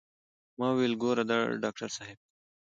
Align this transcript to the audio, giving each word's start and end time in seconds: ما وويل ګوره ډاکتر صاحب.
ما 0.57 0.67
وويل 0.71 0.93
ګوره 1.03 1.23
ډاکتر 1.63 1.89
صاحب. 1.97 2.19